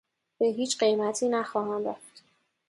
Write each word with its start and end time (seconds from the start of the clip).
به 0.39 0.45
هیچ 0.45 0.77
قیمتی 0.77 1.29
نخواهم 1.29 1.85
رفت. 1.87 2.23